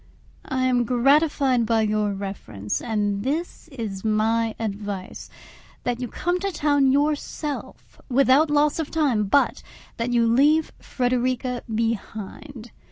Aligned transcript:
I 0.49 0.65
am 0.65 0.83
gratified 0.83 1.67
by 1.67 1.81
your 1.83 2.11
reference, 2.15 2.81
and 2.81 3.21
this 3.21 3.67
is 3.67 4.03
my 4.03 4.55
advice: 4.57 5.29
that 5.83 5.99
you 5.99 6.07
come 6.07 6.39
to 6.39 6.51
town 6.51 6.91
yourself, 6.91 8.01
without 8.09 8.49
loss 8.49 8.79
of 8.79 8.89
time, 8.89 9.25
but 9.25 9.61
that 9.97 10.11
you 10.11 10.25
leave 10.25 10.71
Frederica 10.79 11.61
behind. 11.75 12.71